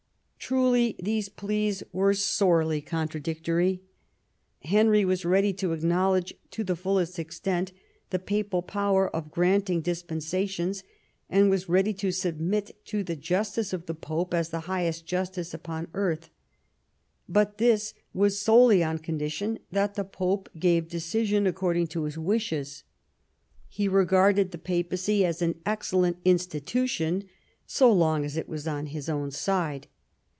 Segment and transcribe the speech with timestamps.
[0.43, 3.83] Truly these pleas were sorely contradictory.
[4.63, 7.71] Henry was ready to acknowledge to the fullest extent
[8.09, 10.83] the papal power of granting dispensations,
[11.29, 15.05] and was ready to sub mit to the justice of the Pope as the highest
[15.05, 16.29] justice upon earth.
[17.29, 22.83] But this was solely on condition that the Pope gave decision according to his wishes.
[23.69, 27.29] He regarded the Papacy as an excellent institution
[27.65, 29.87] so long as it was on his own side.